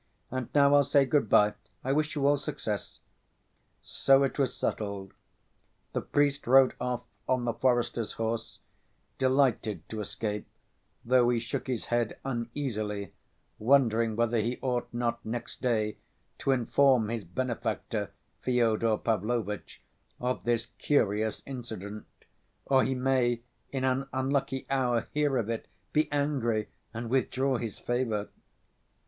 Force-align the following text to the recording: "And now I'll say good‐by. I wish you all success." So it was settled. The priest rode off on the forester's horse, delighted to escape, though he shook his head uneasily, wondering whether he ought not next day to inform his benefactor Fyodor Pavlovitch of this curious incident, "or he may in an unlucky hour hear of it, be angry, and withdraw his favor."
"And 0.31 0.49
now 0.55 0.73
I'll 0.73 0.83
say 0.83 1.05
good‐by. 1.05 1.53
I 1.83 1.91
wish 1.91 2.15
you 2.15 2.25
all 2.25 2.35
success." 2.37 3.01
So 3.83 4.23
it 4.23 4.39
was 4.39 4.55
settled. 4.57 5.13
The 5.93 6.01
priest 6.01 6.47
rode 6.47 6.73
off 6.81 7.03
on 7.29 7.45
the 7.45 7.53
forester's 7.53 8.13
horse, 8.13 8.57
delighted 9.19 9.87
to 9.89 10.01
escape, 10.01 10.47
though 11.05 11.29
he 11.29 11.37
shook 11.37 11.67
his 11.67 11.85
head 11.93 12.17
uneasily, 12.25 13.13
wondering 13.59 14.15
whether 14.15 14.39
he 14.39 14.57
ought 14.63 14.89
not 14.91 15.23
next 15.23 15.61
day 15.61 15.97
to 16.39 16.49
inform 16.49 17.09
his 17.09 17.23
benefactor 17.23 18.09
Fyodor 18.39 18.97
Pavlovitch 18.97 19.83
of 20.19 20.45
this 20.45 20.65
curious 20.79 21.43
incident, 21.45 22.07
"or 22.65 22.83
he 22.83 22.95
may 22.95 23.43
in 23.71 23.83
an 23.83 24.07
unlucky 24.11 24.65
hour 24.67 25.07
hear 25.13 25.37
of 25.37 25.47
it, 25.47 25.67
be 25.93 26.11
angry, 26.11 26.69
and 26.91 27.11
withdraw 27.11 27.57
his 27.57 27.77
favor." 27.77 28.29